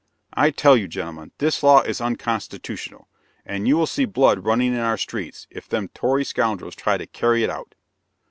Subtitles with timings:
[0.33, 3.07] I tell you, gentlemen, this law is unconstitutional,
[3.45, 7.05] and you will see blood running in our streets, if them tory scoundrels try to
[7.05, 7.75] carry it out!"